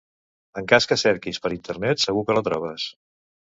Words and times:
En 0.61 0.69
cas 0.71 0.87
que 0.91 0.97
cerquis 1.01 1.39
per 1.43 1.51
internet, 1.59 2.03
segur 2.07 2.25
que 2.31 2.39
la 2.39 2.45
trobes. 2.49 2.89